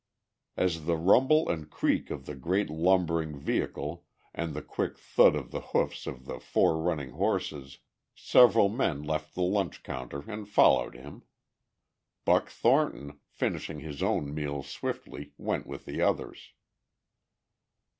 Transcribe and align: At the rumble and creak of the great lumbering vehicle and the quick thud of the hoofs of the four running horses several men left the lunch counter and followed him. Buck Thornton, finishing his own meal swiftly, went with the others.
At 0.57 0.87
the 0.87 0.97
rumble 0.97 1.47
and 1.47 1.69
creak 1.69 2.09
of 2.09 2.25
the 2.25 2.33
great 2.33 2.71
lumbering 2.71 3.37
vehicle 3.37 4.03
and 4.33 4.55
the 4.55 4.63
quick 4.63 4.97
thud 4.97 5.35
of 5.35 5.51
the 5.51 5.61
hoofs 5.61 6.07
of 6.07 6.25
the 6.25 6.39
four 6.39 6.81
running 6.81 7.11
horses 7.11 7.77
several 8.15 8.67
men 8.67 9.03
left 9.03 9.35
the 9.35 9.43
lunch 9.43 9.83
counter 9.83 10.23
and 10.27 10.49
followed 10.49 10.95
him. 10.95 11.21
Buck 12.25 12.49
Thornton, 12.49 13.19
finishing 13.29 13.81
his 13.81 14.01
own 14.01 14.33
meal 14.33 14.63
swiftly, 14.63 15.33
went 15.37 15.67
with 15.67 15.85
the 15.85 16.01
others. 16.01 16.49